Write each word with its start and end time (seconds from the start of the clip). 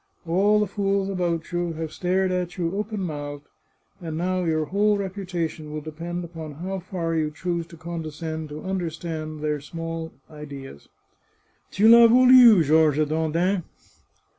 All 0.25 0.59
the 0.59 0.65
fools 0.65 1.09
about 1.09 1.51
you 1.51 1.73
have 1.73 1.91
stared 1.93 2.31
at 2.31 2.57
you 2.57 2.75
open 2.75 3.01
mouthed, 3.01 3.45
and 4.01 4.17
now 4.17 4.43
your 4.45 4.65
whole 4.65 4.97
repu 4.97 5.27
tation 5.27 5.69
will 5.71 5.79
depend 5.81 6.25
upon 6.25 6.53
how 6.53 6.79
far 6.79 7.13
you 7.13 7.29
choose 7.29 7.67
to 7.67 7.77
condescend 7.77 8.49
to 8.49 8.63
understand 8.63 9.41
their 9.41 9.61
small 9.61 10.11
ideas 10.27 10.89
—* 11.43 11.69
Tu 11.71 11.85
I'as 11.95 12.09
voulu, 12.09 12.63
Georges 12.63 13.09
Dandin! 13.09 13.61